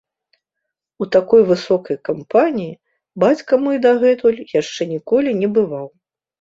У 1.05 1.07
такой 1.15 1.41
высокай 1.51 1.99
кампаніі 2.09 2.73
бацька 3.27 3.53
мой 3.69 3.77
дагэтуль 3.87 4.43
яшчэ 4.59 4.83
ніколі 4.97 5.39
не 5.47 5.55
бываў. 5.63 5.87